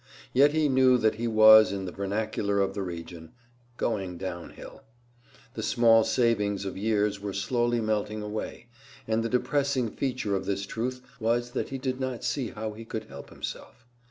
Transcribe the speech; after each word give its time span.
Yet 0.33 0.51
he 0.53 0.67
knew 0.67 0.97
that 0.97 1.13
he 1.21 1.27
was, 1.27 1.71
in 1.71 1.85
the 1.85 1.91
vernacular 1.91 2.59
of 2.59 2.73
the 2.73 2.81
region, 2.81 3.33
"going 3.77 4.17
down 4.17 4.49
hill." 4.49 4.81
The 5.53 5.61
small 5.61 6.03
savings 6.03 6.65
of 6.65 6.75
years 6.75 7.19
were 7.19 7.33
slowly 7.33 7.81
melting 7.81 8.23
away, 8.23 8.65
and 9.07 9.21
the 9.21 9.29
depressing 9.29 9.91
feature 9.91 10.35
of 10.35 10.45
this 10.47 10.65
truth 10.65 11.01
was 11.19 11.51
that 11.51 11.69
he 11.69 11.77
did 11.77 11.99
not 11.99 12.23
see 12.23 12.47
how 12.49 12.73
he 12.73 12.83
could 12.83 13.03
help 13.09 13.29
himself. 13.29 13.85